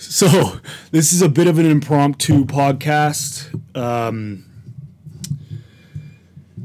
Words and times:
So, 0.00 0.58
this 0.92 1.12
is 1.12 1.20
a 1.20 1.28
bit 1.28 1.46
of 1.46 1.58
an 1.58 1.66
impromptu 1.66 2.46
podcast. 2.46 3.54
Um, 3.76 4.46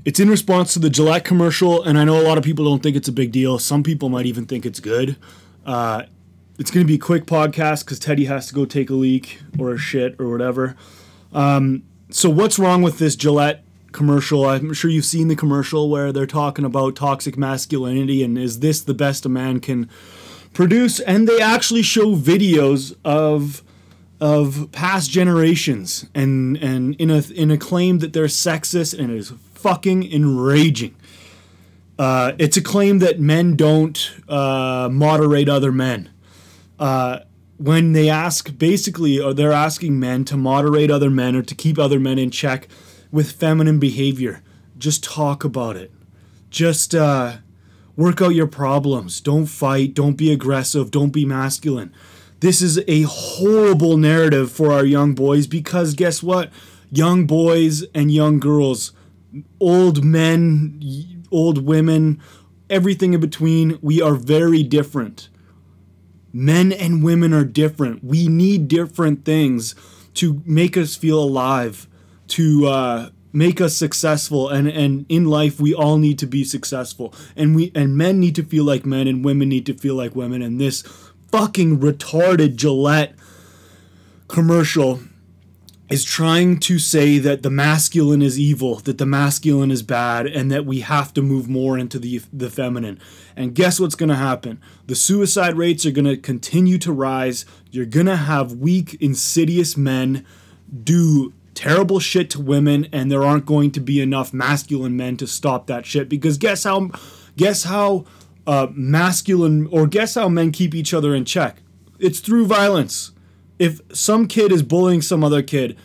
it's 0.05 0.21
in 0.21 0.29
response 0.29 0.71
to 0.75 0.79
the 0.79 0.89
Gillette 0.89 1.25
commercial, 1.25 1.83
and 1.83 1.99
I 1.99 2.05
know 2.05 2.17
a 2.17 2.23
lot 2.23 2.37
of 2.37 2.45
people 2.45 2.63
don't 2.63 2.81
think 2.81 2.95
it's 2.95 3.09
a 3.09 3.11
big 3.11 3.33
deal. 3.33 3.59
Some 3.59 3.83
people 3.83 4.07
might 4.07 4.25
even 4.25 4.45
think 4.45 4.65
it's 4.65 4.79
good. 4.79 5.17
Uh, 5.65 6.03
it's 6.57 6.71
going 6.71 6.85
to 6.85 6.87
be 6.87 6.95
a 6.95 6.97
quick 6.97 7.25
podcast 7.25 7.83
because 7.83 7.99
Teddy 7.99 8.23
has 8.23 8.47
to 8.47 8.53
go 8.53 8.63
take 8.63 8.89
a 8.89 8.93
leak 8.93 9.41
or 9.59 9.73
a 9.73 9.77
shit 9.77 10.15
or 10.17 10.29
whatever. 10.29 10.77
Um, 11.33 11.83
so, 12.09 12.29
what's 12.29 12.57
wrong 12.57 12.83
with 12.83 12.99
this 12.99 13.17
Gillette 13.17 13.65
commercial? 13.91 14.45
I'm 14.45 14.73
sure 14.73 14.89
you've 14.89 15.03
seen 15.03 15.27
the 15.27 15.35
commercial 15.35 15.89
where 15.89 16.13
they're 16.13 16.25
talking 16.25 16.63
about 16.63 16.95
toxic 16.95 17.37
masculinity 17.37 18.23
and 18.23 18.37
is 18.37 18.61
this 18.61 18.81
the 18.81 18.93
best 18.93 19.25
a 19.25 19.29
man 19.29 19.59
can 19.59 19.89
produce, 20.55 20.99
and 21.01 21.27
they 21.27 21.39
actually 21.39 21.83
show 21.83 22.15
videos 22.15 22.95
of 23.05 23.61
of 24.19 24.69
past 24.71 25.11
generations 25.11 26.05
and 26.15 26.57
and 26.57 26.95
in 26.95 27.11
a 27.11 27.21
in 27.35 27.51
a 27.51 27.57
claim 27.57 27.99
that 27.99 28.13
they're 28.13 28.25
sexist 28.25 28.97
and 28.97 29.11
it 29.11 29.17
is 29.17 29.33
fucking 29.53 30.09
enraging. 30.11 30.95
Uh, 31.99 32.33
it's 32.37 32.57
a 32.57 32.61
claim 32.61 32.99
that 32.99 33.19
men 33.19 33.55
don't 33.55 34.15
uh, 34.27 34.89
moderate 34.91 35.47
other 35.47 35.71
men. 35.71 36.09
Uh, 36.77 37.19
when 37.57 37.93
they 37.93 38.09
ask, 38.09 38.57
basically, 38.57 39.17
or 39.17 39.33
they're 39.33 39.53
asking 39.53 39.97
men 39.97 40.25
to 40.25 40.35
moderate 40.35 40.91
other 40.91 41.09
men 41.09 41.37
or 41.37 41.41
to 41.41 41.55
keep 41.55 41.79
other 41.79 41.99
men 41.99 42.19
in 42.19 42.29
check 42.29 42.67
with 43.11 43.31
feminine 43.31 43.79
behavior. 43.79 44.43
Just 44.77 45.05
talk 45.05 45.45
about 45.45 45.77
it. 45.77 45.91
Just 46.49 46.93
uh, 46.93 47.37
Work 47.95 48.21
out 48.21 48.35
your 48.35 48.47
problems. 48.47 49.21
Don't 49.21 49.45
fight. 49.45 49.93
Don't 49.93 50.17
be 50.17 50.31
aggressive. 50.31 50.91
Don't 50.91 51.11
be 51.11 51.25
masculine. 51.25 51.93
This 52.41 52.61
is 52.61 52.83
a 52.87 53.03
horrible 53.03 53.97
narrative 53.97 54.51
for 54.51 54.73
our 54.73 54.85
young 54.85 55.15
boys 55.15 55.47
because 55.47 55.93
guess 55.93 56.21
what? 56.21 56.51
Young 56.91 57.25
boys 57.25 57.83
and 57.93 58.11
young 58.11 58.39
girls, 58.39 58.91
old 59.59 60.03
men, 60.03 61.23
old 61.31 61.65
women, 61.65 62.21
everything 62.69 63.13
in 63.13 63.21
between, 63.21 63.79
we 63.81 64.01
are 64.01 64.15
very 64.15 64.63
different. 64.63 65.29
Men 66.33 66.71
and 66.73 67.03
women 67.03 67.33
are 67.33 67.45
different. 67.45 68.03
We 68.03 68.27
need 68.27 68.67
different 68.67 69.23
things 69.23 69.73
to 70.15 70.41
make 70.45 70.75
us 70.75 70.95
feel 70.95 71.19
alive, 71.19 71.87
to 72.27 72.67
uh, 72.67 73.09
make 73.35 73.59
us 73.59 73.75
successful 73.75 74.49
and 74.49 74.67
and 74.67 75.05
in 75.09 75.25
life 75.25 75.59
we 75.59 75.73
all 75.73 75.97
need 75.97 76.17
to 76.17 76.25
be 76.25 76.43
successful 76.43 77.13
and 77.35 77.55
we 77.55 77.71
and 77.75 77.97
men 77.97 78.19
need 78.19 78.35
to 78.35 78.43
feel 78.43 78.63
like 78.63 78.85
men 78.85 79.07
and 79.07 79.25
women 79.25 79.49
need 79.49 79.65
to 79.65 79.73
feel 79.73 79.95
like 79.95 80.15
women 80.15 80.41
and 80.41 80.59
this 80.59 80.81
fucking 81.31 81.79
retarded 81.79 82.55
Gillette 82.55 83.13
commercial 84.27 85.01
is 85.89 86.03
trying 86.03 86.59
to 86.59 86.79
say 86.79 87.19
that 87.19 87.43
the 87.43 87.49
masculine 87.49 88.21
is 88.21 88.39
evil, 88.39 88.75
that 88.77 88.97
the 88.97 89.05
masculine 89.05 89.69
is 89.69 89.83
bad, 89.83 90.25
and 90.25 90.51
that 90.51 90.65
we 90.65 90.79
have 90.79 91.13
to 91.13 91.21
move 91.21 91.47
more 91.47 91.77
into 91.77 91.99
the 91.99 92.21
the 92.33 92.49
feminine. 92.49 92.99
And 93.35 93.53
guess 93.53 93.79
what's 93.79 93.95
going 93.95 94.09
to 94.09 94.15
happen? 94.15 94.61
The 94.87 94.95
suicide 94.95 95.55
rates 95.57 95.85
are 95.85 95.91
going 95.91 96.05
to 96.05 96.17
continue 96.17 96.79
to 96.79 96.91
rise. 96.91 97.45
You're 97.69 97.85
going 97.85 98.07
to 98.07 98.15
have 98.15 98.53
weak, 98.53 98.97
insidious 98.99 99.77
men 99.77 100.25
do 100.83 101.33
terrible 101.55 101.99
shit 101.99 102.29
to 102.31 102.41
women 102.41 102.87
and 102.91 103.11
there 103.11 103.23
aren't 103.23 103.45
going 103.45 103.71
to 103.71 103.79
be 103.79 104.01
enough 104.01 104.33
masculine 104.33 104.95
men 104.95 105.17
to 105.17 105.25
stop 105.25 105.67
that 105.67 105.85
shit. 105.85 106.07
Because 106.07 106.37
guess 106.37 106.65
how 106.65 106.91
guess 107.35 107.63
how 107.63 108.05
uh, 108.45 108.67
masculine 108.71 109.67
or 109.67 109.87
guess 109.87 110.15
how 110.15 110.29
men 110.29 110.51
keep 110.51 110.75
each 110.75 110.93
other 110.93 111.15
in 111.15 111.25
check? 111.25 111.57
It's 111.97 112.19
through 112.19 112.45
violence. 112.45 113.11
If 113.57 113.79
some 113.93 114.27
kid 114.27 114.51
is 114.51 114.61
bullying 114.61 115.01
some 115.01 115.23
other 115.23 115.41
kid 115.41 115.77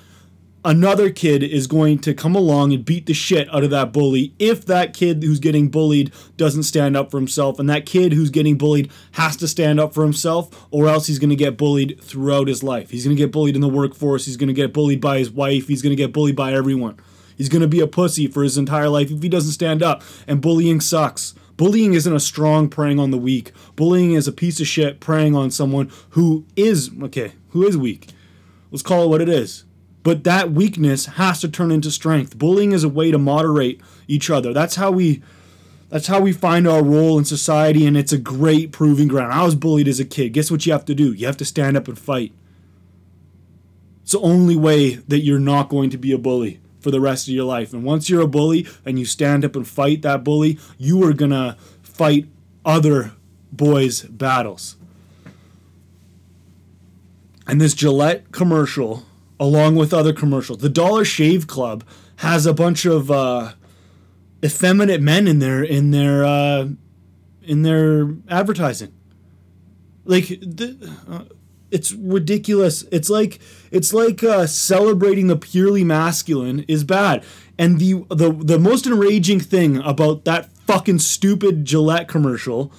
another 0.65 1.11
kid 1.11 1.43
is 1.43 1.67
going 1.67 1.99
to 2.01 2.15
come 2.15 2.35
along 2.35 2.73
and 2.73 2.85
beat 2.85 3.07
the 3.07 3.15
shit 3.15 3.53
out 3.55 3.65
of 3.65 3.71
that 3.71 3.93
bully 3.93 4.35
if 4.39 4.67
that 4.67 4.93
kid 4.95 5.23
who's 5.23 5.41
getting 5.41 5.69
bullied 5.69 6.13
doesn't 6.37 6.65
stand 6.65 6.97
up 6.97 7.11
for 7.11 7.19
himself. 7.19 7.59
And 7.59 7.69
that 7.71 7.87
kid 7.87 8.13
who's 8.13 8.31
getting 8.31 8.59
bullied 8.59 8.91
has 9.13 9.37
to 9.39 9.49
stand 9.49 9.81
up 9.81 9.95
for 9.95 10.03
himself 10.03 10.67
or 10.71 10.89
else 10.89 11.07
he's 11.07 11.19
going 11.19 11.31
to 11.31 11.37
get 11.37 11.57
bullied 11.57 12.01
throughout 12.03 12.49
his 12.49 12.63
life. 12.63 12.91
He's 12.91 13.05
going 13.05 13.17
to 13.17 13.23
get 13.23 13.33
bullied 13.33 13.55
in 13.55 13.61
the 13.61 13.69
workforce. 13.69 14.27
He's 14.27 14.37
going 14.37 14.49
to 14.49 14.55
get 14.55 14.73
bullied 14.73 15.01
by 15.01 15.19
his 15.19 15.31
wife. 15.31 15.69
He's 15.69 15.83
going 15.83 15.97
to 15.97 16.03
get 16.03 16.13
bullied 16.13 16.37
by 16.37 16.53
everyone. 16.53 16.99
He's 17.37 17.49
going 17.49 17.63
to 17.63 17.69
be 17.69 17.81
a 17.81 17.87
pussy 17.87 18.27
for 18.27 18.43
his 18.43 18.59
entire 18.59 18.91
life 18.91 19.11
if 19.11 19.23
he 19.23 19.29
doesn't 19.29 19.53
stand 19.53 19.83
up. 19.83 20.03
And 20.27 20.43
bullying 20.43 20.81
sucks. 20.81 21.35
Bullying 21.57 21.95
isn't 21.95 22.15
a 22.15 22.21
strong 22.21 22.69
preying 22.69 22.99
on 22.99 23.11
the 23.11 23.19
weak. 23.19 23.53
Bullying 23.77 24.13
is 24.13 24.29
a 24.29 24.33
piece 24.33 24.61
of 24.61 24.67
shit 24.67 25.01
preying 25.01 25.35
on 25.35 25.51
someone 25.51 25.91
who 26.11 26.45
is, 26.57 26.91
okay, 27.03 27.33
who 27.51 27.67
is 27.67 27.77
weak. 27.77 28.09
Let's 28.71 28.83
call 28.83 29.05
it 29.05 29.09
what 29.09 29.21
it 29.21 29.29
is 29.29 29.65
but 30.03 30.25
that 30.25 30.53
weakness 30.53 31.07
has 31.07 31.41
to 31.41 31.49
turn 31.49 31.71
into 31.71 31.91
strength. 31.91 32.39
Bullying 32.39 32.73
is 32.73 32.85
a 32.85 32.89
way 32.89 33.11
to 33.11 33.19
moderate 33.19 33.81
each 34.09 34.31
other. 34.31 34.53
That's 34.53 34.77
how 34.77 34.91
we 34.91 35.23
that's 35.89 36.07
how 36.07 36.21
we 36.21 36.33
find 36.33 36.69
our 36.69 36.85
role 36.85 37.19
in 37.19 37.25
society 37.25 37.85
and 37.85 37.97
it's 37.97 38.13
a 38.13 38.19
great 38.19 38.71
proving 38.71 39.09
ground. 39.09 39.33
I 39.33 39.45
was 39.45 39.57
bullied 39.57 39.89
as 39.89 39.99
a 39.99 40.05
kid. 40.05 40.33
Guess 40.33 40.51
what 40.51 40.65
you 40.65 40.73
have 40.73 40.85
to 40.85 40.95
do? 40.95 41.13
You 41.13 41.27
have 41.27 41.37
to 41.39 41.45
stand 41.45 41.77
up 41.77 41.89
and 41.89 41.99
fight. 41.99 42.33
It's 44.03 44.13
the 44.13 44.21
only 44.21 44.57
way 44.57 44.95
that 44.95 45.21
you're 45.21 45.41
not 45.41 45.69
going 45.69 45.91
to 45.91 45.99
be 45.99 46.13
a 46.13 46.19
bully 46.19 46.61
for 46.81 46.91
the 46.91 47.01
rest 47.01 47.29
of 47.29 47.35
your 47.35 47.45
life. 47.45 47.73
And 47.73 47.85
once 47.85 48.09
you're 48.09 48.23
a 48.23 48.29
bully 48.29 48.67
and 48.85 48.99
you 48.99 49.05
stand 49.05 49.45
up 49.45 49.57
and 49.57 49.67
fight 49.67 50.03
that 50.03 50.25
bully, 50.25 50.59
you 50.79 51.03
are 51.05 51.13
going 51.13 51.33
to 51.33 51.57
fight 51.83 52.27
other 52.65 53.13
boys' 53.53 54.03
battles. 54.03 54.77
And 57.47 57.61
this 57.61 57.75
Gillette 57.75 58.31
commercial 58.33 59.05
along 59.41 59.75
with 59.75 59.95
other 59.95 60.13
commercials. 60.13 60.59
The 60.59 60.69
Dollar 60.69 61.05
Shave 61.05 61.47
Club 61.47 61.83
has 62.17 62.45
a 62.45 62.53
bunch 62.53 62.85
of 62.85 63.11
uh, 63.11 63.55
effeminate 64.45 65.01
men 65.01 65.27
in 65.27 65.39
their 65.39 65.65
in 65.65 65.91
their 65.91 66.25
uh, 66.25 66.69
in 67.43 67.63
their 67.63 68.15
advertising. 68.29 68.93
Like 70.05 70.29
the, 70.29 70.95
uh, 71.09 71.25
it's 71.71 71.93
ridiculous. 71.93 72.85
It's 72.93 73.09
like 73.09 73.41
it's 73.71 73.95
like 73.95 74.23
uh, 74.23 74.47
celebrating 74.47 75.29
the 75.29 75.37
purely 75.37 75.85
masculine 75.85 76.61
is 76.69 76.85
bad. 76.85 77.25
And 77.59 77.81
the 77.81 78.05
the 78.11 78.33
the 78.33 78.59
most 78.59 78.87
enraging 78.87 79.41
thing 79.41 79.79
about 79.79 80.27
that 80.27 80.53
fucking 80.67 80.99
stupid 80.99 81.65
Gillette 81.65 82.09
commercial 82.09 82.73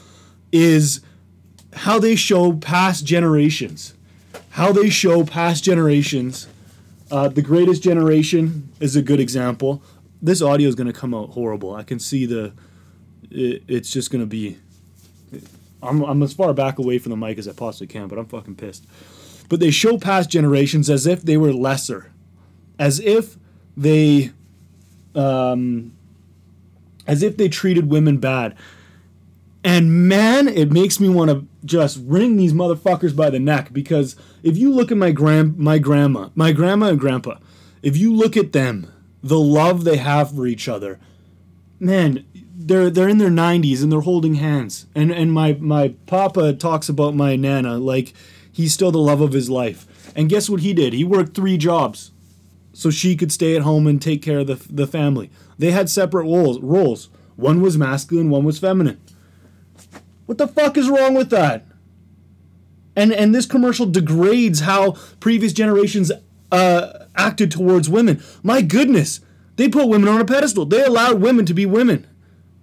is 0.51 1.01
how 1.73 1.97
they 1.97 2.16
show 2.16 2.53
past 2.53 3.05
generations. 3.05 3.95
How 4.61 4.72
they 4.72 4.91
show 4.91 5.23
past 5.23 5.63
generations 5.63 6.47
uh, 7.09 7.29
the 7.29 7.41
Greatest 7.41 7.81
Generation 7.81 8.69
is 8.79 8.95
a 8.95 9.01
good 9.01 9.19
example. 9.19 9.81
This 10.22 10.39
audio 10.39 10.69
is 10.69 10.75
going 10.75 10.85
to 10.85 10.94
come 10.94 11.16
out 11.16 11.31
horrible. 11.31 11.73
I 11.73 11.81
can 11.81 11.97
see 11.97 12.27
the. 12.27 12.53
It, 13.31 13.63
it's 13.67 13.89
just 13.89 14.11
going 14.11 14.21
to 14.21 14.27
be. 14.27 14.59
I'm, 15.81 16.03
I'm 16.03 16.21
as 16.21 16.33
far 16.33 16.53
back 16.53 16.77
away 16.77 17.00
from 17.00 17.09
the 17.09 17.17
mic 17.17 17.39
as 17.39 17.47
I 17.47 17.53
possibly 17.53 17.88
can, 17.88 18.07
but 18.07 18.19
I'm 18.19 18.27
fucking 18.27 18.55
pissed. 18.55 18.85
But 19.50 19.59
they 19.59 19.71
show 19.71 19.97
past 19.97 20.29
generations 20.29 20.91
as 20.91 21.07
if 21.07 21.23
they 21.23 21.38
were 21.38 21.53
lesser, 21.53 22.11
as 22.77 23.00
if 23.00 23.38
they, 23.75 24.29
um, 25.16 25.91
as 27.07 27.23
if 27.23 27.35
they 27.35 27.50
treated 27.50 27.89
women 27.89 28.19
bad. 28.19 28.55
And 29.63 30.07
man, 30.07 30.47
it 30.47 30.71
makes 30.71 31.00
me 31.00 31.09
want 31.09 31.31
to 31.31 31.47
just 31.63 31.99
wring 32.03 32.38
these 32.38 32.53
motherfuckers 32.53 33.16
by 33.16 33.29
the 33.29 33.39
neck 33.39 33.72
because 33.72 34.16
if 34.44 34.57
you 34.57 34.72
look 34.72 34.91
at 34.91 34.97
my 34.97 35.11
grand 35.11 35.57
my 35.57 35.77
grandma, 35.77 36.29
my 36.35 36.51
grandma 36.51 36.88
and 36.88 36.99
grandpa, 36.99 37.38
if 37.81 37.97
you 37.97 38.13
look 38.13 38.35
at 38.35 38.53
them, 38.53 38.91
the 39.23 39.39
love 39.39 39.83
they 39.83 39.97
have 39.97 40.33
for 40.35 40.47
each 40.47 40.67
other, 40.67 41.00
man, 41.79 42.25
they're 42.55 42.89
they're 42.89 43.09
in 43.09 43.17
their 43.17 43.29
90s 43.29 43.81
and 43.83 43.91
they're 43.91 44.01
holding 44.01 44.35
hands. 44.35 44.88
And 44.95 45.11
and 45.11 45.31
my 45.31 45.53
my 45.59 45.95
papa 46.05 46.53
talks 46.53 46.89
about 46.89 47.16
my 47.16 47.35
nana 47.35 47.77
like 47.77 48.13
he's 48.51 48.73
still 48.73 48.91
the 48.91 49.00
love 49.00 49.21
of 49.21 49.33
his 49.33 49.50
life. 49.50 49.88
And 50.16 50.29
guess 50.29 50.50
what 50.50 50.62
he 50.62 50.74
did? 50.74 50.94
He 50.94 51.03
worked 51.03 51.36
3 51.36 51.57
jobs 51.57 52.12
so 52.74 52.89
she 52.89 53.15
could 53.15 53.31
stay 53.31 53.56
at 53.56 53.62
home 53.62 53.88
and 53.88 54.01
take 54.01 54.21
care 54.21 54.39
of 54.39 54.47
the 54.47 54.62
the 54.69 54.88
family. 54.88 55.30
They 55.57 55.71
had 55.71 55.89
separate 55.89 56.24
roles. 56.24 56.59
Roles. 56.59 57.09
One 57.36 57.62
was 57.62 57.77
masculine, 57.77 58.30
one 58.30 58.44
was 58.44 58.59
feminine. 58.59 59.00
What 60.31 60.38
the 60.38 60.48
fuck 60.48 60.78
is 60.78 60.89
wrong 60.89 61.13
with 61.13 61.30
that? 61.31 61.66
And 62.95 63.12
and 63.12 63.36
this 63.36 63.45
commercial 63.45 63.86
degrades 63.86 64.62
how 64.62 64.94
previous 65.19 65.51
generations 65.51 66.10
uh, 66.54 67.06
acted 67.18 67.51
towards 67.51 67.89
women. 67.89 68.24
My 68.42 68.62
goodness, 68.62 69.19
they 69.57 69.68
put 69.68 69.89
women 69.89 70.07
on 70.07 70.22
a 70.22 70.25
pedestal. 70.25 70.66
They 70.66 70.86
allowed 70.86 71.19
women 71.19 71.45
to 71.48 71.54
be 71.54 71.66
women. 71.66 72.07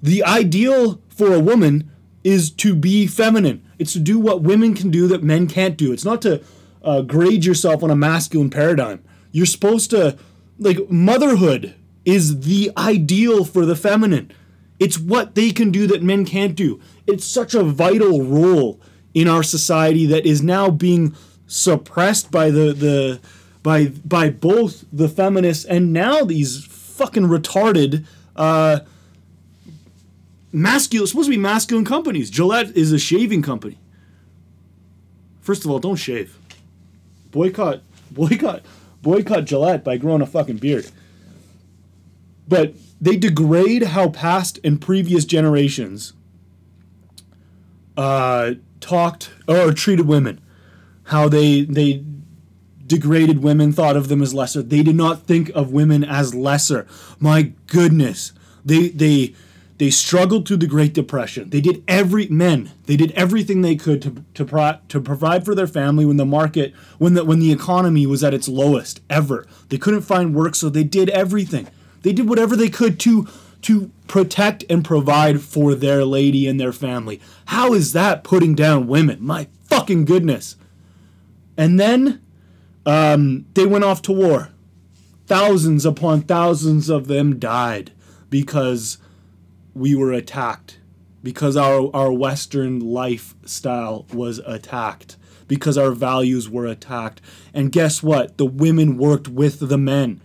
The 0.02 0.24
ideal 0.24 1.02
for 1.10 1.34
a 1.34 1.40
woman 1.40 1.90
is 2.24 2.50
to 2.52 2.74
be 2.74 3.06
feminine. 3.06 3.62
It's 3.78 3.92
to 3.92 4.00
do 4.00 4.18
what 4.18 4.40
women 4.40 4.72
can 4.74 4.90
do 4.90 5.06
that 5.08 5.22
men 5.22 5.46
can't 5.46 5.76
do. 5.76 5.92
It's 5.92 6.06
not 6.06 6.22
to 6.22 6.42
uh, 6.82 7.02
grade 7.02 7.44
yourself 7.44 7.82
on 7.82 7.90
a 7.90 7.96
masculine 7.96 8.48
paradigm. 8.48 9.04
You're 9.30 9.44
supposed 9.44 9.90
to 9.90 10.16
like 10.58 10.88
motherhood 10.88 11.74
is 12.06 12.40
the 12.40 12.72
ideal 12.78 13.44
for 13.44 13.66
the 13.66 13.76
feminine. 13.76 14.32
It's 14.78 14.98
what 14.98 15.34
they 15.34 15.50
can 15.50 15.70
do 15.70 15.86
that 15.88 16.02
men 16.02 16.24
can't 16.24 16.54
do. 16.54 16.80
It's 17.06 17.24
such 17.24 17.54
a 17.54 17.62
vital 17.62 18.22
role 18.22 18.80
in 19.14 19.28
our 19.28 19.42
society 19.42 20.06
that 20.06 20.26
is 20.26 20.42
now 20.42 20.70
being 20.70 21.14
suppressed 21.46 22.30
by 22.30 22.50
the 22.50 22.72
the 22.72 23.20
by 23.62 23.86
by 23.86 24.30
both 24.30 24.84
the 24.92 25.08
feminists 25.08 25.64
and 25.64 25.92
now 25.92 26.22
these 26.22 26.64
fucking 26.64 27.24
retarded 27.24 28.04
uh 28.36 28.80
masculine 30.52 31.06
supposed 31.06 31.26
to 31.26 31.30
be 31.30 31.36
masculine 31.36 31.84
companies. 31.84 32.30
Gillette 32.30 32.76
is 32.76 32.92
a 32.92 32.98
shaving 32.98 33.42
company. 33.42 33.78
First 35.40 35.64
of 35.64 35.70
all, 35.70 35.78
don't 35.78 35.96
shave. 35.96 36.38
Boycott 37.30 37.82
boycott 38.10 38.62
boycott 39.02 39.44
Gillette 39.44 39.84
by 39.84 39.96
growing 39.96 40.22
a 40.22 40.26
fucking 40.26 40.58
beard. 40.58 40.90
But 42.46 42.74
they 43.00 43.16
degrade 43.16 43.84
how 43.84 44.08
past 44.08 44.58
and 44.64 44.80
previous 44.80 45.24
generations 45.24 46.12
uh, 47.96 48.54
talked 48.80 49.30
or 49.46 49.72
treated 49.72 50.06
women, 50.06 50.40
how 51.04 51.28
they 51.28 51.62
they 51.62 52.04
degraded 52.86 53.42
women, 53.42 53.72
thought 53.72 53.96
of 53.96 54.08
them 54.08 54.22
as 54.22 54.34
lesser. 54.34 54.62
They 54.62 54.82
did 54.82 54.96
not 54.96 55.26
think 55.26 55.50
of 55.50 55.72
women 55.72 56.02
as 56.04 56.34
lesser. 56.34 56.86
My 57.20 57.52
goodness, 57.66 58.32
they 58.64 58.88
they 58.88 59.34
they 59.78 59.90
struggled 59.90 60.46
through 60.46 60.56
the 60.56 60.66
Great 60.66 60.92
Depression. 60.92 61.50
They 61.50 61.60
did 61.60 61.84
every 61.86 62.26
men. 62.26 62.72
They 62.86 62.96
did 62.96 63.12
everything 63.12 63.62
they 63.62 63.76
could 63.76 64.02
to 64.02 64.24
to 64.34 64.44
pro, 64.44 64.78
to 64.88 65.00
provide 65.00 65.44
for 65.44 65.54
their 65.54 65.68
family 65.68 66.04
when 66.04 66.16
the 66.16 66.24
market 66.24 66.74
when 66.98 67.14
the 67.14 67.24
when 67.24 67.38
the 67.38 67.52
economy 67.52 68.06
was 68.06 68.24
at 68.24 68.34
its 68.34 68.48
lowest 68.48 69.00
ever. 69.08 69.46
They 69.68 69.78
couldn't 69.78 70.02
find 70.02 70.34
work, 70.34 70.54
so 70.56 70.68
they 70.68 70.84
did 70.84 71.10
everything. 71.10 71.68
They 72.02 72.12
did 72.12 72.28
whatever 72.28 72.56
they 72.56 72.68
could 72.68 72.98
to 73.00 73.28
to 73.62 73.90
protect 74.06 74.64
and 74.70 74.84
provide 74.84 75.40
for 75.40 75.74
their 75.74 76.04
lady 76.04 76.46
and 76.46 76.60
their 76.60 76.72
family. 76.72 77.20
How 77.46 77.74
is 77.74 77.92
that 77.92 78.24
putting 78.24 78.54
down 78.54 78.86
women? 78.86 79.18
My 79.20 79.48
fucking 79.64 80.04
goodness. 80.04 80.56
And 81.56 81.78
then 81.78 82.22
um, 82.86 83.46
they 83.54 83.66
went 83.66 83.84
off 83.84 84.00
to 84.02 84.12
war. 84.12 84.50
Thousands 85.26 85.84
upon 85.84 86.22
thousands 86.22 86.88
of 86.88 87.08
them 87.08 87.38
died 87.38 87.92
because 88.30 88.98
we 89.74 89.94
were 89.94 90.12
attacked, 90.12 90.78
because 91.22 91.56
our, 91.56 91.90
our 91.94 92.12
Western 92.12 92.80
lifestyle 92.80 94.06
was 94.12 94.38
attacked, 94.38 95.16
because 95.46 95.76
our 95.76 95.90
values 95.90 96.48
were 96.48 96.66
attacked. 96.66 97.20
And 97.52 97.72
guess 97.72 98.02
what? 98.02 98.38
The 98.38 98.46
women 98.46 98.96
worked 98.96 99.28
with 99.28 99.68
the 99.68 99.78
men. 99.78 100.20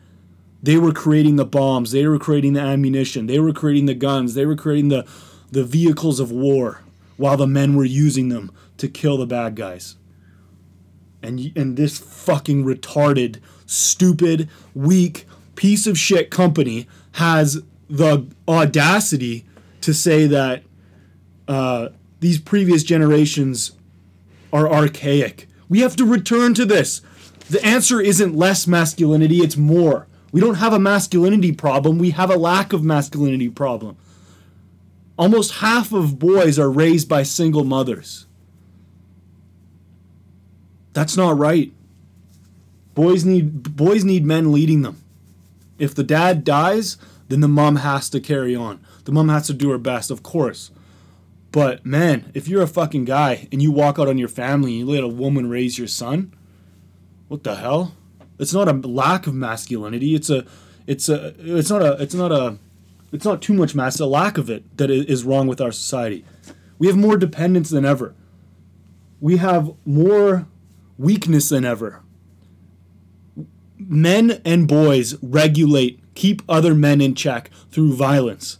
They 0.63 0.77
were 0.77 0.94
creating 0.94 1.36
the 1.36 1.45
bombs, 1.45 1.92
they 1.92 2.07
were 2.07 2.18
creating 2.18 2.54
the 2.54 2.62
ammunition, 2.62 3.27
they 3.27 3.39
were 3.39 3.51
creating 3.51 3.86
the 3.86 3.94
guns, 3.94 4.33
they 4.33 4.45
were 4.45 4.56
creating 4.56 4.88
the, 4.88 5.06
the 5.51 5.65
vehicles 5.65 6.21
of 6.21 6.31
war 6.31 6.81
while 7.18 7.36
the 7.36 7.45
men 7.45 7.75
were 7.75 7.83
using 7.83 8.30
them 8.30 8.50
to 8.77 8.88
kill 8.88 9.18
the 9.18 9.27
bad 9.27 9.56
guys. 9.56 9.98
And, 11.21 11.51
and 11.56 11.75
this 11.75 12.00
fucking 12.00 12.63
retarded, 12.63 13.39
stupid, 13.65 14.50
weak 14.74 15.25
piece 15.56 15.86
of 15.86 15.98
shit 15.98 16.31
company 16.31 16.88
has 17.13 17.62
the 17.89 18.25
audacity 18.48 19.45
to 19.81 19.94
say 19.94 20.27
that 20.27 20.63
uh, 21.48 21.89
these 22.21 22.39
previous 22.39 22.83
generations 22.83 23.74
are 24.54 24.71
archaic. 24.71 25.48
We 25.68 25.81
have 25.81 25.95
to 25.98 26.06
return 26.06 26.54
to 26.54 26.65
this. 26.65 27.01
The 27.50 27.63
answer 27.65 28.00
isn't 28.00 28.33
less 28.33 28.65
masculinity, 28.65 29.39
it's 29.39 29.57
more. 29.57 30.07
We 30.33 30.41
don't 30.41 30.56
have 30.56 30.74
a 30.74 30.80
masculinity 30.80 31.51
problem, 31.51 32.00
we 32.00 32.09
have 32.09 32.31
a 32.31 32.35
lack 32.35 32.74
of 32.74 32.83
masculinity 32.83 33.50
problem. 33.50 33.95
Almost 35.15 35.59
half 35.59 35.94
of 35.94 36.18
boys 36.18 36.57
are 36.57 36.71
raised 36.71 37.07
by 37.07 37.21
single 37.21 37.63
mothers. 37.63 38.25
That's 40.94 41.15
not 41.15 41.38
right. 41.38 41.71
Boys 42.95 43.24
need 43.24 43.75
boys 43.75 44.03
need 44.03 44.25
men 44.25 44.51
leading 44.51 44.81
them. 44.81 45.01
If 45.77 45.94
the 45.94 46.03
dad 46.03 46.44
dies, 46.44 46.97
then 47.29 47.41
the 47.41 47.47
mom 47.47 47.77
has 47.77 48.09
to 48.09 48.19
carry 48.19 48.56
on. 48.56 48.83
The 49.06 49.12
mom 49.12 49.29
has 49.29 49.45
to 49.47 49.53
do 49.53 49.69
her 49.69 49.77
best, 49.77 50.09
of 50.09 50.24
course. 50.24 50.71
But 51.51 51.86
man, 51.86 52.31
if 52.33 52.47
you're 52.47 52.63
a 52.63 52.68
fucking 52.68 53.06
guy 53.06 53.47
and 53.51 53.62
you 53.62 53.71
walk 53.71 54.00
out 54.00 54.07
on 54.07 54.18
your 54.18 54.27
family 54.27 54.79
and 54.79 54.89
you 54.89 54.95
let 54.95 55.03
a 55.03 55.07
woman 55.07 55.47
raise 55.47 55.77
your 55.77 55.88
son, 55.88 56.33
what 57.27 57.44
the 57.44 57.56
hell? 57.56 57.94
It's 58.39 58.53
not 58.53 58.68
a 58.68 58.74
lack 58.74 59.27
of 59.27 59.33
masculinity. 59.33 60.15
It's 60.15 60.30
a, 60.30 60.45
it's 60.88 61.09
a, 61.09 61.33
it's 61.39 61.69
not 61.69 61.81
a, 61.81 62.01
it's 62.01 62.13
not 62.13 62.31
a, 62.31 62.57
it's 63.12 63.25
not 63.25 63.41
too 63.41 63.53
much 63.53 63.75
mass. 63.75 64.00
A 64.00 64.06
lack 64.06 64.38
of 64.38 64.50
it 64.50 64.77
that 64.77 64.89
is 64.89 65.24
wrong 65.24 65.47
with 65.47 65.62
our 65.62 65.71
society. 65.71 66.25
We 66.80 66.88
have 66.88 66.97
more 66.97 67.18
dependence 67.18 67.69
than 67.69 67.85
ever. 67.85 68.15
We 69.21 69.38
have 69.38 69.71
more 69.85 70.47
weakness 70.97 71.50
than 71.50 71.63
ever. 71.63 72.01
Men 73.77 74.41
and 74.44 74.68
boys 74.68 75.15
regulate, 75.21 76.00
keep 76.15 76.41
other 76.50 76.74
men 76.74 77.01
in 77.01 77.15
check 77.15 77.50
through 77.71 77.94
violence. 77.94 78.57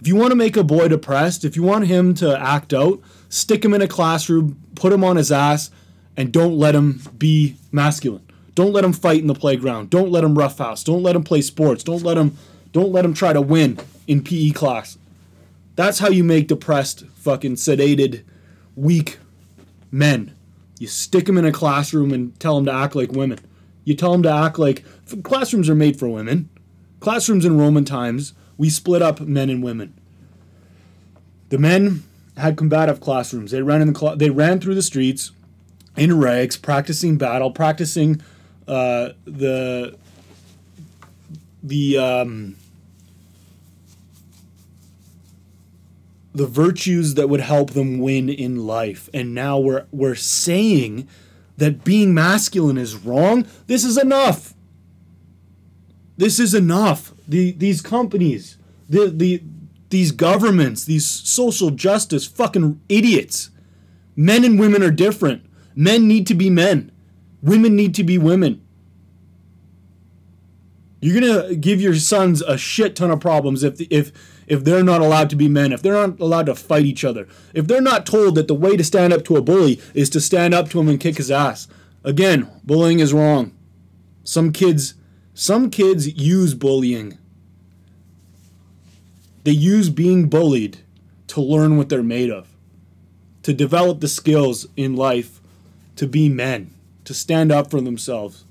If 0.00 0.08
you 0.08 0.16
want 0.16 0.32
to 0.32 0.36
make 0.36 0.56
a 0.56 0.64
boy 0.64 0.88
depressed, 0.88 1.44
if 1.44 1.56
you 1.56 1.62
want 1.62 1.86
him 1.86 2.14
to 2.14 2.38
act 2.38 2.74
out, 2.74 3.00
stick 3.28 3.64
him 3.64 3.74
in 3.74 3.82
a 3.82 3.88
classroom, 3.88 4.60
put 4.74 4.92
him 4.92 5.02
on 5.02 5.16
his 5.16 5.32
ass, 5.32 5.70
and 6.16 6.32
don't 6.32 6.58
let 6.58 6.74
him 6.74 7.00
be 7.16 7.56
masculine. 7.72 8.22
Don't 8.54 8.72
let 8.72 8.84
him 8.84 8.92
fight 8.92 9.20
in 9.20 9.26
the 9.26 9.34
playground. 9.34 9.90
Don't 9.90 10.10
let 10.10 10.24
him 10.24 10.38
roughhouse. 10.38 10.84
Don't 10.84 11.02
let 11.02 11.16
him 11.16 11.24
play 11.24 11.40
sports. 11.40 11.82
Don't 11.82 12.02
let 12.02 12.16
him 12.16 12.36
don't 12.72 12.92
let 12.92 13.04
him 13.04 13.14
try 13.14 13.32
to 13.32 13.40
win 13.40 13.78
in 14.08 14.22
PE 14.22 14.50
class. 14.50 14.98
That's 15.76 16.00
how 16.00 16.08
you 16.08 16.24
make 16.24 16.48
depressed, 16.48 17.06
fucking 17.14 17.54
sedated, 17.54 18.24
weak 18.74 19.18
men. 19.92 20.34
You 20.80 20.88
stick 20.88 21.26
them 21.26 21.38
in 21.38 21.44
a 21.44 21.52
classroom 21.52 22.12
and 22.12 22.38
tell 22.40 22.56
them 22.56 22.64
to 22.66 22.72
act 22.72 22.96
like 22.96 23.12
women. 23.12 23.38
You 23.84 23.94
tell 23.94 24.12
them 24.12 24.24
to 24.24 24.30
act 24.30 24.58
like 24.58 24.84
classrooms 25.22 25.68
are 25.68 25.74
made 25.74 25.98
for 25.98 26.08
women. 26.08 26.48
Classrooms 26.98 27.44
in 27.44 27.58
Roman 27.58 27.84
times, 27.84 28.34
we 28.56 28.70
split 28.70 29.02
up 29.02 29.20
men 29.20 29.50
and 29.50 29.62
women. 29.62 29.98
The 31.50 31.58
men 31.58 32.02
had 32.36 32.56
combative 32.56 33.00
classrooms. 33.00 33.52
They 33.52 33.62
ran 33.62 33.82
in 33.82 33.92
the 33.92 33.98
cl- 33.98 34.16
they 34.16 34.30
ran 34.30 34.58
through 34.58 34.74
the 34.74 34.82
streets 34.82 35.30
in 35.96 36.18
rags, 36.18 36.56
practicing 36.56 37.18
battle, 37.18 37.50
practicing 37.50 38.20
uh, 38.66 39.10
the 39.24 39.96
the 41.62 41.98
um, 41.98 42.56
the 46.34 46.46
virtues 46.46 47.14
that 47.14 47.28
would 47.28 47.40
help 47.40 47.70
them 47.70 47.98
win 47.98 48.28
in 48.28 48.66
life. 48.66 49.08
And 49.14 49.34
now 49.34 49.58
we're 49.58 49.86
we're 49.92 50.14
saying 50.14 51.08
that 51.56 51.84
being 51.84 52.12
masculine 52.12 52.78
is 52.78 52.96
wrong. 52.96 53.46
This 53.66 53.84
is 53.84 53.96
enough. 53.96 54.54
This 56.16 56.38
is 56.38 56.54
enough. 56.54 57.12
The 57.28 57.52
these 57.52 57.80
companies, 57.80 58.58
the 58.88 59.10
the 59.10 59.42
these 59.90 60.10
governments, 60.10 60.84
these 60.84 61.06
social 61.06 61.70
justice 61.70 62.26
fucking 62.26 62.80
idiots. 62.88 63.50
Men 64.16 64.44
and 64.44 64.58
women 64.58 64.82
are 64.82 64.90
different. 64.90 65.44
Men 65.74 66.06
need 66.08 66.26
to 66.28 66.34
be 66.34 66.50
men. 66.50 66.90
Women 67.44 67.76
need 67.76 67.94
to 67.96 68.04
be 68.04 68.16
women. 68.16 68.62
You're 71.00 71.20
gonna 71.20 71.54
give 71.54 71.78
your 71.78 71.94
sons 71.94 72.40
a 72.40 72.56
shit 72.56 72.96
ton 72.96 73.10
of 73.10 73.20
problems 73.20 73.62
if 73.62 73.78
if 73.90 74.12
if 74.46 74.64
they're 74.64 74.82
not 74.82 75.02
allowed 75.02 75.28
to 75.30 75.36
be 75.36 75.48
men, 75.48 75.70
if 75.70 75.82
they're 75.82 75.92
not 75.92 76.18
allowed 76.18 76.46
to 76.46 76.54
fight 76.54 76.86
each 76.86 77.04
other, 77.04 77.28
if 77.52 77.66
they're 77.66 77.82
not 77.82 78.06
told 78.06 78.34
that 78.36 78.48
the 78.48 78.54
way 78.54 78.78
to 78.78 78.82
stand 78.82 79.12
up 79.12 79.24
to 79.26 79.36
a 79.36 79.42
bully 79.42 79.78
is 79.92 80.08
to 80.10 80.20
stand 80.22 80.54
up 80.54 80.70
to 80.70 80.80
him 80.80 80.88
and 80.88 80.98
kick 80.98 81.18
his 81.18 81.30
ass. 81.30 81.68
Again, 82.02 82.48
bullying 82.64 83.00
is 83.00 83.12
wrong. 83.12 83.52
Some 84.24 84.50
kids 84.50 84.94
some 85.34 85.68
kids 85.68 86.08
use 86.08 86.54
bullying. 86.54 87.18
They 89.42 89.52
use 89.52 89.90
being 89.90 90.30
bullied 90.30 90.78
to 91.26 91.42
learn 91.42 91.76
what 91.76 91.90
they're 91.90 92.02
made 92.02 92.30
of, 92.30 92.48
to 93.42 93.52
develop 93.52 94.00
the 94.00 94.08
skills 94.08 94.66
in 94.76 94.96
life 94.96 95.42
to 95.96 96.06
be 96.06 96.30
men, 96.30 96.73
to 97.04 97.14
stand 97.14 97.52
up 97.52 97.70
for 97.70 97.80
themselves. 97.80 98.44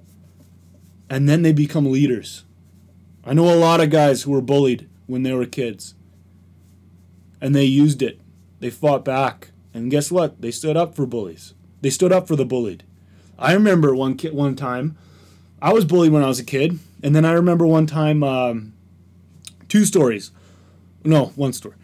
And 1.10 1.28
then 1.28 1.42
they 1.42 1.54
become 1.54 1.92
leaders. 1.92 2.46
I 3.26 3.34
know 3.34 3.54
a 3.54 3.56
lot 3.56 3.82
of 3.82 3.90
guys 3.90 4.24
who 4.24 4.32
were 4.32 4.42
bullied 4.42 4.90
when 5.08 5.24
they 5.24 5.34
were 5.34 5.46
kids. 5.46 5.96
And 7.42 7.56
they 7.56 7.66
used 7.66 8.02
it. 8.02 8.20
They 8.60 8.70
fought 8.70 9.04
back. 9.04 9.52
And 9.74 9.92
guess 9.92 10.12
what? 10.12 10.42
They 10.42 10.52
stood 10.52 10.78
up 10.78 10.96
for 10.96 11.06
bullies. 11.06 11.54
They 11.82 11.90
stood 11.90 12.12
up 12.12 12.28
for 12.28 12.36
the 12.36 12.46
bullied. 12.46 12.84
I 13.38 13.54
remember 13.54 13.96
one 13.96 14.16
kid, 14.16 14.34
one 14.34 14.56
time, 14.56 14.98
I 15.62 15.74
was 15.74 15.86
bullied 15.86 16.12
when 16.12 16.24
I 16.24 16.28
was 16.28 16.40
a 16.40 16.44
kid, 16.44 16.80
and 17.02 17.16
then 17.16 17.26
I 17.26 17.32
remember 17.32 17.66
one 17.66 17.88
time, 17.88 18.24
um, 18.24 18.74
two 19.70 19.86
stories. 19.86 20.32
No, 21.04 21.28
one 21.36 21.54
story. 21.54 21.76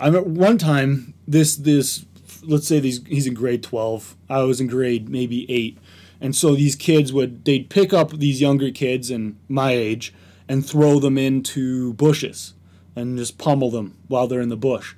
I 0.00 0.06
remember 0.06 0.28
one 0.28 0.58
time 0.58 1.14
this 1.26 1.56
this 1.56 2.04
let's 2.42 2.66
say 2.66 2.80
these 2.80 3.04
he's 3.06 3.26
in 3.26 3.34
grade 3.34 3.62
twelve. 3.62 4.16
I 4.28 4.42
was 4.42 4.60
in 4.60 4.66
grade 4.66 5.08
maybe 5.08 5.50
eight, 5.50 5.78
and 6.20 6.34
so 6.34 6.54
these 6.54 6.74
kids 6.74 7.12
would 7.12 7.44
they'd 7.44 7.68
pick 7.68 7.92
up 7.92 8.12
these 8.12 8.40
younger 8.40 8.70
kids 8.70 9.10
and 9.10 9.36
my 9.48 9.72
age 9.72 10.14
and 10.48 10.64
throw 10.64 10.98
them 10.98 11.18
into 11.18 11.92
bushes 11.94 12.54
and 12.94 13.18
just 13.18 13.38
pummel 13.38 13.70
them 13.70 13.96
while 14.08 14.26
they're 14.26 14.40
in 14.40 14.48
the 14.48 14.56
bush. 14.56 14.94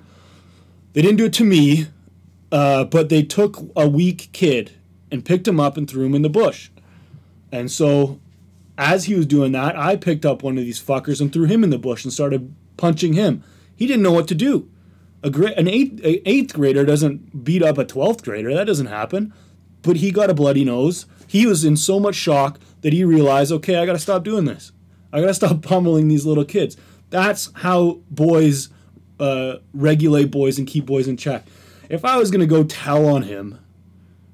They 0.93 1.01
didn't 1.01 1.17
do 1.17 1.25
it 1.25 1.33
to 1.33 1.43
me, 1.43 1.87
uh, 2.51 2.85
but 2.85 3.09
they 3.09 3.23
took 3.23 3.57
a 3.75 3.87
weak 3.87 4.29
kid 4.31 4.71
and 5.11 5.25
picked 5.25 5.47
him 5.47 5.59
up 5.59 5.77
and 5.77 5.89
threw 5.89 6.05
him 6.05 6.15
in 6.15 6.21
the 6.21 6.29
bush. 6.29 6.69
And 7.51 7.71
so, 7.71 8.19
as 8.77 9.05
he 9.05 9.15
was 9.15 9.25
doing 9.25 9.51
that, 9.51 9.77
I 9.77 9.95
picked 9.95 10.25
up 10.25 10.43
one 10.43 10.57
of 10.57 10.63
these 10.63 10.81
fuckers 10.81 11.19
and 11.19 11.33
threw 11.33 11.45
him 11.45 11.63
in 11.63 11.69
the 11.69 11.77
bush 11.77 12.03
and 12.03 12.13
started 12.13 12.53
punching 12.77 13.13
him. 13.13 13.43
He 13.75 13.87
didn't 13.87 14.03
know 14.03 14.11
what 14.11 14.27
to 14.29 14.35
do. 14.35 14.69
A 15.21 15.29
gra- 15.29 15.53
an 15.57 15.67
eighth, 15.67 16.03
a 16.03 16.29
eighth 16.29 16.53
grader 16.53 16.85
doesn't 16.85 17.43
beat 17.43 17.61
up 17.61 17.77
a 17.77 17.85
12th 17.85 18.23
grader. 18.23 18.53
That 18.53 18.65
doesn't 18.65 18.85
happen. 18.87 19.33
But 19.81 19.97
he 19.97 20.11
got 20.11 20.29
a 20.29 20.33
bloody 20.33 20.65
nose. 20.65 21.05
He 21.27 21.45
was 21.45 21.63
in 21.63 21.77
so 21.77 21.99
much 21.99 22.15
shock 22.15 22.59
that 22.81 22.93
he 22.93 23.03
realized, 23.03 23.51
okay, 23.51 23.77
I 23.77 23.85
got 23.85 23.93
to 23.93 23.99
stop 23.99 24.23
doing 24.23 24.45
this. 24.45 24.71
I 25.11 25.21
got 25.21 25.27
to 25.27 25.33
stop 25.33 25.61
pummeling 25.61 26.07
these 26.07 26.25
little 26.25 26.45
kids. 26.45 26.77
That's 27.09 27.51
how 27.55 27.99
boys 28.09 28.69
uh, 29.19 29.57
regulate 29.73 30.31
boys 30.31 30.57
and 30.57 30.67
keep 30.67 30.85
boys 30.85 31.07
in 31.07 31.17
check. 31.17 31.45
If 31.89 32.05
I 32.05 32.17
was 32.17 32.31
going 32.31 32.41
to 32.41 32.47
go 32.47 32.63
tell 32.63 33.07
on 33.07 33.23
him, 33.23 33.59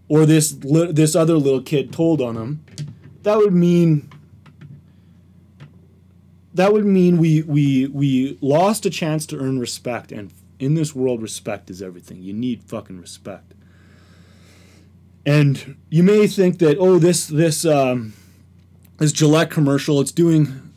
or 0.08 0.26
this 0.26 0.56
li- 0.64 0.92
this 0.92 1.16
other 1.16 1.36
little 1.36 1.62
kid 1.62 1.92
told 1.92 2.22
on 2.22 2.36
him, 2.38 2.64
that 3.24 3.38
would 3.38 3.54
mean 3.54 4.10
that 6.54 6.72
would 6.72 6.86
mean 6.86 7.18
we 7.18 7.42
we 7.44 7.88
we 7.88 8.38
lost 8.42 8.86
a 8.86 8.90
chance 8.90 9.26
to 9.28 9.38
earn 9.38 9.60
respect 9.60 10.12
and 10.12 10.32
in 10.60 10.76
this 10.76 10.96
world 10.96 11.22
respect 11.22 11.70
is 11.70 11.82
everything 11.82 12.22
you 12.22 12.34
need 12.34 12.64
fucking 12.64 13.00
respect 13.00 13.54
and 15.26 15.76
you 15.90 16.04
may 16.04 16.28
think 16.28 16.60
that 16.60 16.78
oh 16.80 17.00
this 17.00 17.28
this 17.28 17.66
um, 17.66 18.14
this 18.98 19.12
Gillette 19.12 19.50
commercial 19.50 20.00
it's 20.02 20.12
doing 20.12 20.72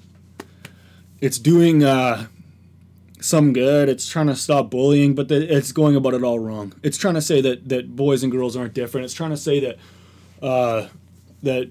it's 1.21 1.39
doing 1.39 1.85
uh, 1.85 2.27
some 3.21 3.53
good 3.53 3.89
it's 3.89 4.09
trying 4.09 4.29
to 4.29 4.37
stop 4.37 4.71
bullying 4.71 5.15
but 5.15 5.31
it's 5.31 5.73
going 5.73 5.97
about 5.97 6.15
it 6.15 6.23
all 6.23 6.39
wrong 6.39 6.73
it's 6.83 6.97
trying 6.97 7.15
to 7.15 7.23
say 7.23 7.41
that 7.41 7.69
that 7.69 7.97
boys 7.97 8.23
and 8.23 8.33
girls 8.33 8.57
aren't 8.57 8.75
different 8.75 9.05
it's 9.05 9.15
trying 9.15 9.31
to 9.31 9.37
say 9.37 9.61
that 9.61 9.79
uh, 10.43 10.89
that 11.43 11.71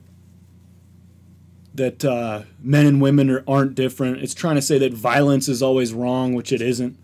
that 1.77 2.03
uh, 2.03 2.41
men 2.59 2.85
and 2.87 3.01
women 3.01 3.29
are, 3.29 3.43
aren't 3.47 3.75
different. 3.75 4.21
It's 4.21 4.33
trying 4.33 4.55
to 4.55 4.61
say 4.61 4.79
that 4.79 4.93
violence 4.93 5.47
is 5.47 5.61
always 5.61 5.93
wrong, 5.93 6.33
which 6.33 6.51
it 6.51 6.61
isn't. 6.61 6.97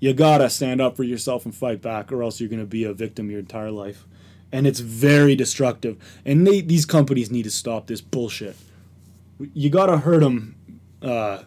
You 0.00 0.12
gotta 0.14 0.50
stand 0.50 0.80
up 0.80 0.96
for 0.96 1.04
yourself 1.04 1.44
and 1.44 1.54
fight 1.54 1.80
back, 1.80 2.10
or 2.10 2.22
else 2.22 2.40
you're 2.40 2.48
gonna 2.48 2.64
be 2.64 2.84
a 2.84 2.92
victim 2.92 3.30
your 3.30 3.40
entire 3.40 3.70
life. 3.70 4.06
And 4.54 4.68
it's 4.68 4.78
very 4.78 5.34
destructive. 5.34 5.96
And 6.24 6.46
they, 6.46 6.60
these 6.60 6.86
companies 6.86 7.28
need 7.28 7.42
to 7.42 7.50
stop 7.50 7.88
this 7.88 8.00
bullshit. 8.00 8.56
You 9.52 9.68
gotta 9.68 9.98
hurt 9.98 10.20
them 10.20 10.54
uh, 11.02 11.42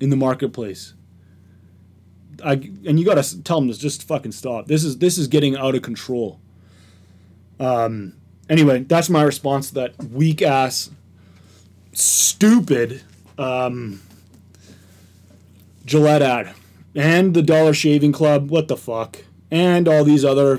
in 0.00 0.08
the 0.08 0.16
marketplace. 0.16 0.94
I, 2.42 2.52
and 2.52 2.98
you 2.98 3.04
gotta 3.04 3.42
tell 3.42 3.60
them 3.60 3.70
to 3.70 3.78
just 3.78 4.04
fucking 4.04 4.32
stop. 4.32 4.68
This 4.68 4.84
is 4.84 4.96
this 4.98 5.18
is 5.18 5.28
getting 5.28 5.54
out 5.54 5.74
of 5.74 5.82
control. 5.82 6.40
Um. 7.60 8.14
Anyway, 8.48 8.84
that's 8.84 9.10
my 9.10 9.22
response 9.22 9.68
to 9.68 9.74
that 9.74 10.02
weak 10.04 10.40
ass 10.40 10.88
stupid 11.92 13.02
um, 13.38 14.00
Gillette 15.84 16.22
ad 16.22 16.54
and 16.94 17.34
the 17.34 17.42
Dollar 17.42 17.74
Shaving 17.74 18.12
Club. 18.12 18.50
What 18.50 18.68
the 18.68 18.76
fuck? 18.76 19.24
And 19.50 19.88
all 19.88 20.04
these 20.04 20.24
other 20.24 20.58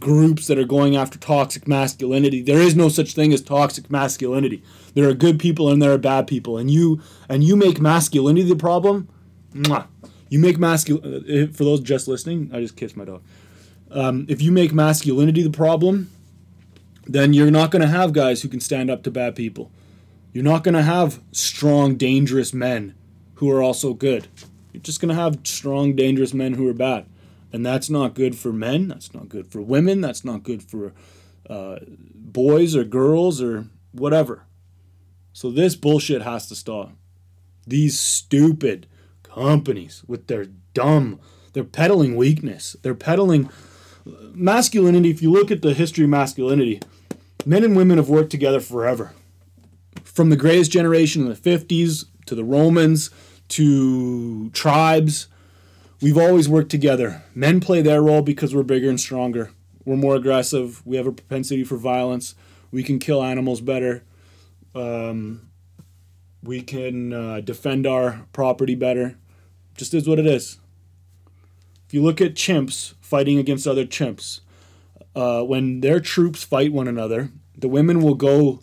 groups 0.00 0.46
that 0.46 0.58
are 0.58 0.64
going 0.64 0.96
after 0.96 1.18
toxic 1.18 1.66
masculinity. 1.66 2.42
There 2.42 2.60
is 2.60 2.76
no 2.76 2.88
such 2.88 3.14
thing 3.14 3.32
as 3.32 3.42
toxic 3.42 3.90
masculinity. 3.90 4.62
There 4.94 5.08
are 5.08 5.14
good 5.14 5.38
people 5.38 5.70
and 5.70 5.80
there 5.80 5.92
are 5.92 5.98
bad 5.98 6.26
people, 6.26 6.58
and 6.58 6.70
you 6.70 7.00
and 7.28 7.44
you 7.44 7.56
make 7.56 7.80
masculinity 7.80 8.48
the 8.48 8.56
problem. 8.56 9.08
Mwah. 9.54 9.86
You 10.28 10.38
make 10.38 10.58
masculinity. 10.58 11.44
Uh, 11.44 11.52
for 11.52 11.64
those 11.64 11.80
just 11.80 12.08
listening, 12.08 12.50
I 12.52 12.60
just 12.60 12.76
kissed 12.76 12.96
my 12.96 13.04
dog. 13.04 13.22
Um, 13.90 14.26
if 14.28 14.42
you 14.42 14.52
make 14.52 14.72
masculinity 14.72 15.42
the 15.42 15.50
problem, 15.50 16.10
then 17.06 17.32
you're 17.32 17.50
not 17.50 17.70
going 17.70 17.82
to 17.82 17.88
have 17.88 18.12
guys 18.12 18.42
who 18.42 18.48
can 18.48 18.60
stand 18.60 18.90
up 18.90 19.02
to 19.04 19.10
bad 19.10 19.34
people. 19.34 19.70
You're 20.32 20.44
not 20.44 20.62
going 20.62 20.74
to 20.74 20.82
have 20.82 21.20
strong, 21.32 21.96
dangerous 21.96 22.52
men 22.52 22.94
who 23.36 23.50
are 23.50 23.62
also 23.62 23.94
good. 23.94 24.28
You're 24.72 24.82
just 24.82 25.00
going 25.00 25.08
to 25.08 25.14
have 25.14 25.38
strong, 25.44 25.96
dangerous 25.96 26.34
men 26.34 26.54
who 26.54 26.68
are 26.68 26.74
bad. 26.74 27.06
And 27.52 27.64
that's 27.64 27.88
not 27.88 28.14
good 28.14 28.36
for 28.36 28.52
men. 28.52 28.88
That's 28.88 29.14
not 29.14 29.28
good 29.28 29.50
for 29.50 29.62
women. 29.62 30.00
That's 30.00 30.24
not 30.24 30.42
good 30.42 30.62
for 30.62 30.92
uh, 31.48 31.78
boys 32.14 32.76
or 32.76 32.84
girls 32.84 33.40
or 33.40 33.66
whatever. 33.92 34.44
So 35.32 35.50
this 35.50 35.76
bullshit 35.76 36.22
has 36.22 36.46
to 36.48 36.54
stop. 36.54 36.92
These 37.66 37.98
stupid 37.98 38.86
companies 39.22 40.02
with 40.06 40.26
their 40.26 40.46
dumb, 40.74 41.20
they're 41.52 41.64
peddling 41.64 42.16
weakness. 42.16 42.76
They're 42.82 42.94
peddling 42.94 43.48
masculinity. 44.04 45.10
If 45.10 45.22
you 45.22 45.30
look 45.30 45.50
at 45.50 45.62
the 45.62 45.74
history 45.74 46.04
of 46.04 46.10
masculinity, 46.10 46.80
men 47.46 47.64
and 47.64 47.76
women 47.76 47.98
have 47.98 48.08
worked 48.08 48.30
together 48.30 48.60
forever 48.60 49.12
from 50.04 50.30
the 50.30 50.36
greatest 50.36 50.70
generation 50.70 51.22
in 51.22 51.28
the 51.28 51.34
50s 51.34 52.06
to 52.26 52.34
the 52.34 52.44
Romans 52.44 53.10
to 53.48 54.50
tribes, 54.50 55.28
we've 56.00 56.18
always 56.18 56.48
worked 56.48 56.70
together. 56.70 57.22
Men 57.34 57.60
play 57.60 57.82
their 57.82 58.02
role 58.02 58.22
because 58.22 58.54
we're 58.54 58.62
bigger 58.62 58.88
and 58.88 59.00
stronger. 59.00 59.50
We're 59.84 59.96
more 59.96 60.16
aggressive. 60.16 60.84
We 60.86 60.96
have 60.96 61.06
a 61.06 61.12
propensity 61.12 61.64
for 61.64 61.76
violence. 61.76 62.34
We 62.70 62.82
can 62.82 62.98
kill 62.98 63.22
animals 63.22 63.60
better. 63.60 64.04
Um, 64.74 65.48
we 66.42 66.62
can 66.62 67.12
uh, 67.12 67.40
defend 67.40 67.86
our 67.86 68.26
property 68.32 68.74
better. 68.74 69.16
Just 69.76 69.94
is 69.94 70.08
what 70.08 70.18
it 70.18 70.26
is. 70.26 70.58
If 71.86 71.94
you 71.94 72.02
look 72.02 72.20
at 72.20 72.34
chimps 72.34 72.94
fighting 73.00 73.38
against 73.38 73.66
other 73.66 73.86
chimps, 73.86 74.40
uh, 75.14 75.42
when 75.42 75.80
their 75.80 76.00
troops 76.00 76.44
fight 76.44 76.72
one 76.72 76.86
another, 76.86 77.30
the 77.56 77.68
women 77.68 78.02
will 78.02 78.14
go 78.14 78.60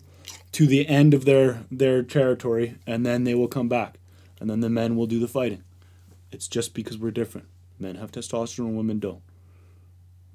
to 0.51 0.67
the 0.67 0.87
end 0.87 1.13
of 1.13 1.25
their 1.25 1.63
their 1.71 2.01
territory, 2.03 2.75
and 2.87 3.05
then 3.05 3.23
they 3.23 3.35
will 3.35 3.47
come 3.47 3.67
back, 3.67 3.97
and 4.39 4.49
then 4.49 4.59
the 4.61 4.69
men 4.69 4.95
will 4.95 5.07
do 5.07 5.19
the 5.19 5.27
fighting. 5.27 5.63
It's 6.31 6.47
just 6.47 6.73
because 6.73 6.97
we're 6.97 7.11
different. 7.11 7.47
Men 7.79 7.95
have 7.95 8.11
testosterone, 8.11 8.75
women 8.75 8.99
don't. 8.99 9.21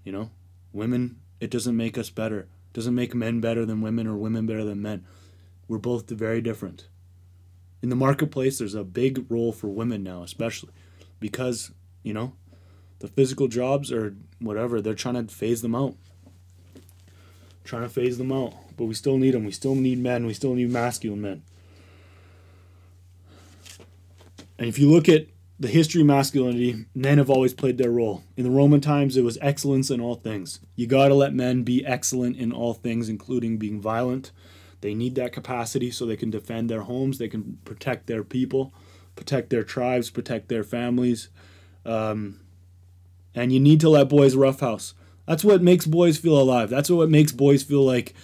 You 0.05 0.13
know, 0.13 0.31
women. 0.73 1.21
It 1.41 1.51
doesn't 1.51 1.77
make 1.77 1.97
us 1.97 2.11
better. 2.11 2.41
It 2.41 2.73
doesn't 2.75 2.95
make 2.95 3.15
men 3.15 3.41
better 3.41 3.65
than 3.65 3.81
women 3.81 4.07
or 4.07 4.17
women 4.17 4.47
better 4.47 4.65
than 4.65 4.83
men. 4.83 5.07
We're 5.69 5.79
both 5.79 6.09
very 6.11 6.41
different. 6.41 6.89
In 7.83 7.89
the 7.89 7.97
marketplace, 7.97 8.59
there's 8.59 8.75
a 8.75 8.85
big 8.85 9.25
role 9.31 9.53
for 9.53 9.69
women 9.69 10.03
now, 10.03 10.23
especially 10.23 10.71
because 11.19 11.71
you 12.03 12.13
know 12.13 12.35
the 12.99 13.09
physical 13.09 13.49
jobs 13.49 13.91
or 13.91 14.15
whatever 14.39 14.81
they're 14.81 14.95
trying 14.95 15.27
to 15.27 15.35
phase 15.35 15.63
them 15.63 15.75
out 15.75 15.97
trying 17.71 17.83
to 17.83 17.89
phase 17.89 18.19
them 18.19 18.33
out. 18.33 18.55
But 18.77 18.87
we 18.87 18.95
still 18.95 19.17
need 19.17 19.33
them. 19.33 19.45
We 19.45 19.53
still 19.53 19.75
need 19.75 19.99
men. 19.99 20.27
We 20.27 20.35
still 20.35 20.55
need 20.55 20.71
masculine 20.71 21.21
men. 21.21 21.43
And 24.59 24.69
if 24.69 24.79
you 24.79 24.91
look 24.91 25.09
at 25.09 25.27
the 25.61 25.69
history 25.69 26.01
of 26.01 26.07
masculinity, 26.07 26.87
men 26.95 27.19
have 27.19 27.29
always 27.29 27.53
played 27.53 27.77
their 27.77 27.91
role. 27.91 28.25
In 28.35 28.45
the 28.45 28.51
Roman 28.51 28.81
times, 28.81 29.19
it 29.19 29.25
was 29.25 29.37
excellence 29.43 29.91
in 29.91 30.01
all 30.01 30.15
things. 30.15 30.61
You 30.75 30.87
got 30.87 31.09
to 31.09 31.15
let 31.15 31.35
men 31.35 31.65
be 31.65 31.85
excellent 31.85 32.39
in 32.39 32.51
all 32.51 32.73
things, 32.73 33.11
including 33.11 33.59
being 33.59 33.79
violent. 33.79 34.33
They 34.81 34.95
need 34.95 35.17
that 35.17 35.35
capacity 35.35 35.91
so 35.91 36.07
they 36.07 36.17
can 36.17 36.31
defend 36.31 36.71
their 36.71 36.81
homes, 36.81 37.19
they 37.19 37.29
can 37.29 37.59
protect 37.67 38.07
their 38.07 38.25
people, 38.25 38.73
protect 39.17 39.51
their 39.51 39.63
tribes, 39.63 40.09
protect 40.09 40.49
their 40.49 40.65
families. 40.65 41.29
Um, 41.85 42.41
and 43.35 43.53
you 43.53 43.61
need 43.61 43.81
to 43.81 43.91
let 43.91 44.09
boys 44.09 44.35
roughhouse. 44.35 44.95
That's 45.27 45.45
what 45.45 45.63
makes 45.63 45.85
boys 45.85 46.17
feel 46.17 46.41
alive. 46.41 46.71
That's 46.71 46.89
what 46.91 47.11
makes 47.11 47.33
boys 47.33 47.63
feel 47.63 47.85
like 47.85 48.15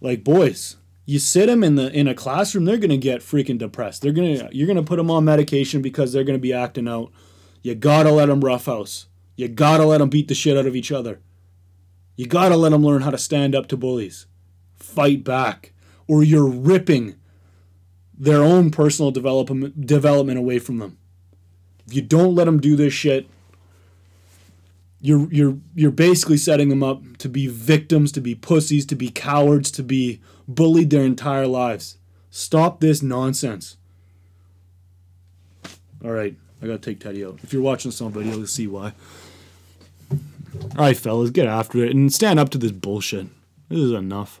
like 0.00 0.24
boys. 0.24 0.77
You 1.08 1.18
sit 1.18 1.46
them 1.46 1.64
in 1.64 1.76
the 1.76 1.90
in 1.90 2.06
a 2.06 2.14
classroom, 2.14 2.66
they're 2.66 2.76
gonna 2.76 2.98
get 2.98 3.22
freaking 3.22 3.56
depressed. 3.56 4.02
They're 4.02 4.12
gonna 4.12 4.50
you're 4.52 4.66
gonna 4.66 4.82
put 4.82 4.96
them 4.96 5.10
on 5.10 5.24
medication 5.24 5.80
because 5.80 6.12
they're 6.12 6.22
gonna 6.22 6.36
be 6.36 6.52
acting 6.52 6.86
out. 6.86 7.10
You 7.62 7.74
gotta 7.74 8.10
let 8.10 8.26
them 8.26 8.42
roughhouse. 8.42 9.06
You 9.34 9.48
gotta 9.48 9.86
let 9.86 9.98
them 9.98 10.10
beat 10.10 10.28
the 10.28 10.34
shit 10.34 10.58
out 10.58 10.66
of 10.66 10.76
each 10.76 10.92
other. 10.92 11.20
You 12.14 12.26
gotta 12.26 12.58
let 12.58 12.72
them 12.72 12.84
learn 12.84 13.00
how 13.00 13.10
to 13.10 13.16
stand 13.16 13.54
up 13.54 13.68
to 13.68 13.76
bullies, 13.78 14.26
fight 14.76 15.24
back, 15.24 15.72
or 16.06 16.22
you're 16.22 16.46
ripping 16.46 17.14
their 18.12 18.42
own 18.42 18.70
personal 18.70 19.10
development 19.10 19.86
development 19.86 20.38
away 20.38 20.58
from 20.58 20.76
them. 20.76 20.98
If 21.86 21.94
you 21.94 22.02
don't 22.02 22.34
let 22.34 22.44
them 22.44 22.60
do 22.60 22.76
this 22.76 22.92
shit, 22.92 23.26
you're 25.00 25.28
you're 25.32 25.58
you're 25.74 25.90
basically 25.90 26.36
setting 26.36 26.68
them 26.68 26.82
up 26.82 27.16
to 27.18 27.28
be 27.28 27.46
victims, 27.46 28.12
to 28.12 28.20
be 28.20 28.34
pussies, 28.34 28.84
to 28.86 28.96
be 28.96 29.10
cowards, 29.10 29.70
to 29.72 29.82
be 29.82 30.20
bullied 30.46 30.90
their 30.90 31.04
entire 31.04 31.46
lives. 31.46 31.98
Stop 32.30 32.80
this 32.80 33.02
nonsense. 33.02 33.76
All 36.04 36.10
right, 36.10 36.34
I 36.62 36.66
gotta 36.66 36.78
take 36.78 37.00
Teddy 37.00 37.24
out. 37.24 37.38
If 37.42 37.52
you're 37.52 37.62
watching 37.62 37.90
this 37.90 38.00
on 38.00 38.12
video, 38.12 38.36
you'll 38.36 38.46
see 38.46 38.66
why. 38.66 38.92
All 40.10 40.84
right, 40.84 40.96
fellas, 40.96 41.30
get 41.30 41.46
after 41.46 41.84
it 41.84 41.94
and 41.94 42.12
stand 42.12 42.38
up 42.38 42.50
to 42.50 42.58
this 42.58 42.72
bullshit. 42.72 43.26
This 43.68 43.78
is 43.78 43.92
enough. 43.92 44.40